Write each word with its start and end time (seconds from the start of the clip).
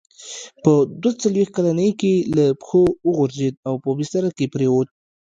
په 0.63 0.71
دوه 1.01 1.13
څلوېښت 1.21 1.51
کلنۍ 1.57 1.89
کې 1.99 2.13
له 2.35 2.45
پښو 2.61 2.81
وغورځېد 3.07 3.53
او 3.67 3.73
په 3.83 3.89
بستره 3.97 4.29
کې 4.37 4.51
پرېووت. 4.53 4.89